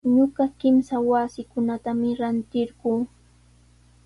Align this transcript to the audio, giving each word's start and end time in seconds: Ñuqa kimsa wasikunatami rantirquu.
Ñuqa 0.15 0.43
kimsa 0.59 0.95
wasikunatami 1.09 2.09
rantirquu. 2.19 2.91